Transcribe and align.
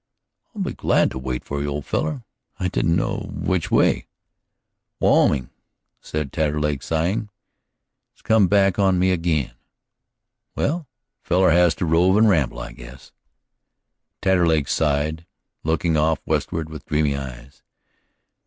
"I'll 0.55 0.63
be 0.63 0.73
glad 0.73 1.11
to 1.11 1.19
wait 1.19 1.45
for 1.45 1.61
you, 1.61 1.67
old 1.67 1.85
feller. 1.85 2.23
I 2.59 2.69
didn't 2.69 2.95
know 2.95 3.29
which 3.35 3.69
way" 3.69 4.07
"Wyoming," 4.99 5.51
said 6.01 6.31
Taterleg, 6.33 6.81
sighing. 6.81 7.29
"It's 8.13 8.23
come 8.23 8.47
back 8.47 8.79
on 8.79 8.97
me 8.97 9.11
ag'in." 9.11 9.51
"Well, 10.55 10.87
a 11.23 11.27
feller 11.27 11.51
has 11.51 11.75
to 11.75 11.85
rove 11.85 12.17
and 12.17 12.27
ramble, 12.27 12.57
I 12.57 12.71
guess." 12.71 13.11
Taterleg 14.23 14.67
sighed, 14.67 15.27
looking 15.63 15.95
off 15.95 16.19
westward 16.25 16.67
with 16.67 16.87
dreamy 16.87 17.15
eyes. 17.15 17.61